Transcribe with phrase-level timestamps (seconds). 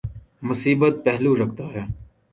[0.43, 1.83] مثبت پہلو رکھتا ہے۔